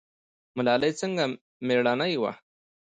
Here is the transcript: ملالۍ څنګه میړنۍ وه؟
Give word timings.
ملالۍ 0.55 0.91
څنګه 1.01 1.23
میړنۍ 1.67 2.13
وه؟ 2.21 2.31